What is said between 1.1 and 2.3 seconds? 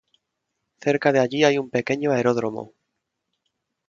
de allí hay un pequeño